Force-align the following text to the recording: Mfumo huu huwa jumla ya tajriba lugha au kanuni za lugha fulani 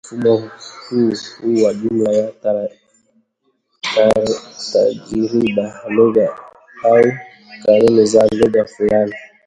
Mfumo 0.03 0.49
huu 0.89 1.13
huwa 1.41 1.73
jumla 1.73 2.11
ya 2.11 2.31
tajriba 4.73 5.79
lugha 5.89 6.39
au 6.85 7.13
kanuni 7.65 8.05
za 8.05 8.27
lugha 8.27 8.65
fulani 8.65 9.13